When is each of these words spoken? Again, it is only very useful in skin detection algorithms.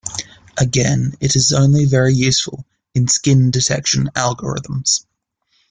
Again, 0.57 1.13
it 1.19 1.35
is 1.35 1.53
only 1.53 1.85
very 1.85 2.11
useful 2.15 2.65
in 2.95 3.07
skin 3.07 3.51
detection 3.51 4.09
algorithms. 4.15 5.05